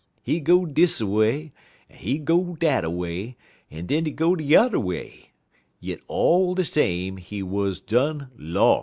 He 0.23 0.39
go 0.39 0.65
dis 0.65 0.99
a 0.99 1.05
way, 1.05 1.51
en 1.87 1.97
he 1.99 2.17
go 2.17 2.55
dat 2.55 2.83
a 2.83 2.89
way, 2.89 3.37
en 3.69 3.87
he 3.87 4.01
go 4.09 4.35
de 4.35 4.43
yuther 4.43 4.79
way, 4.79 5.29
yit 5.79 6.01
all 6.07 6.55
de 6.55 6.65
same 6.65 7.17
he 7.17 7.43
wuz 7.43 7.75
done 7.79 8.31
los'. 8.35 8.79